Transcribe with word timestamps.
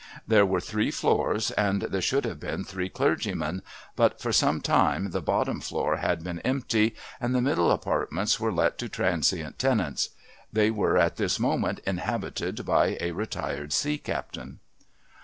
There 0.27 0.47
were 0.47 0.59
three 0.59 0.89
floors 0.89 1.51
and 1.51 1.83
there 1.83 2.01
should 2.01 2.25
have 2.25 2.39
been 2.39 2.63
three 2.63 2.89
clergymen, 2.89 3.61
but 3.95 4.19
for 4.19 4.31
some 4.33 4.59
time 4.59 5.11
the 5.11 5.21
bottom 5.21 5.59
floor 5.61 5.97
had 5.97 6.23
been 6.23 6.39
empty 6.39 6.95
and 7.19 7.35
the 7.35 7.39
middle 7.41 7.69
apartments 7.71 8.39
were 8.39 8.51
let 8.51 8.79
to 8.79 8.89
transient 8.89 9.59
tenants. 9.59 10.09
They 10.51 10.71
were 10.71 10.97
at 10.97 11.17
this 11.17 11.39
moment 11.39 11.81
inhabited 11.85 12.65
by 12.65 12.97
a 12.99 13.11
retired 13.11 13.73
sea 13.73 13.99
captain. 13.99 14.57